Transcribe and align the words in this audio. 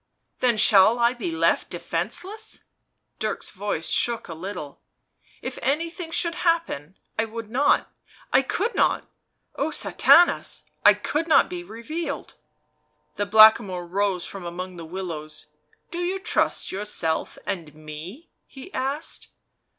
"Then 0.39 0.57
shall 0.57 0.97
I 0.97 1.13
be 1.13 1.29
left 1.29 1.69
defenceless." 1.69 2.63
Dirk's 3.19 3.51
voice 3.51 3.87
shook 3.87 4.27
a 4.27 4.33
little." 4.33 4.81
If 5.43 5.59
anything 5.61 6.09
should 6.09 6.33
happen— 6.41 6.97
I 7.19 7.25
would 7.25 7.51
not, 7.51 7.93
I 8.33 8.41
could 8.41 8.73
not— 8.73 9.07
oh, 9.57 9.69
Sathanas!— 9.69 10.63
I 10.83 10.95
could 10.95 11.27
not 11.27 11.51
be 11.51 11.63
revealed!" 11.63 12.33
The 13.17 13.27
Blackamoor 13.27 13.85
rose 13.85 14.25
from 14.25 14.43
among 14.43 14.77
the 14.77 14.85
willows." 14.85 15.45
Do 15.91 15.99
you 15.99 16.17
trust 16.17 16.71
yourself 16.71 17.37
and 17.45 17.75
me?" 17.75 18.27
he 18.47 18.73
asked. 18.73 19.27